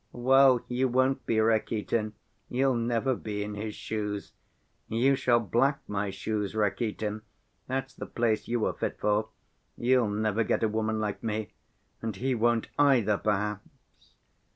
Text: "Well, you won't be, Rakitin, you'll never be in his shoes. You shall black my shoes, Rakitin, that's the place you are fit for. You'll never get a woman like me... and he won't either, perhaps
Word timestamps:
"Well, 0.13 0.65
you 0.67 0.87
won't 0.87 1.27
be, 1.27 1.39
Rakitin, 1.39 2.13
you'll 2.49 2.73
never 2.73 3.13
be 3.15 3.43
in 3.43 3.53
his 3.53 3.75
shoes. 3.75 4.31
You 4.87 5.15
shall 5.15 5.39
black 5.39 5.81
my 5.87 6.09
shoes, 6.09 6.55
Rakitin, 6.55 7.21
that's 7.67 7.93
the 7.93 8.07
place 8.07 8.47
you 8.47 8.65
are 8.65 8.73
fit 8.73 8.97
for. 8.99 9.29
You'll 9.77 10.09
never 10.09 10.43
get 10.43 10.63
a 10.63 10.67
woman 10.67 10.99
like 10.99 11.21
me... 11.21 11.53
and 12.01 12.15
he 12.15 12.33
won't 12.33 12.67
either, 12.79 13.19
perhaps 13.19 14.15